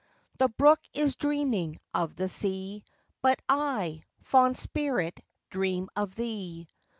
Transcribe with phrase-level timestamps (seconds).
[0.39, 2.83] The brook is dreaming of the sea;
[3.21, 5.19] But I, fond spirit,
[5.51, 6.67] dream of thee.